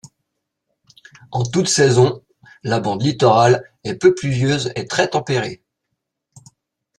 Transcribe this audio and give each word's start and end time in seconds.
En 1.29 1.43
toute 1.45 1.67
saison, 1.67 2.23
la 2.63 2.79
bande 2.79 3.03
littorale 3.03 3.63
est 3.83 3.93
peu 3.93 4.15
pluvieuse 4.15 4.71
et 4.75 4.87
très 4.87 5.07
tempérée. 5.07 5.63